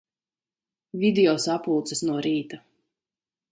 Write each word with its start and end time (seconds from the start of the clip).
Video 1.03 1.35
sapulces 1.45 2.03
no 2.09 2.19
rīta. 2.29 2.61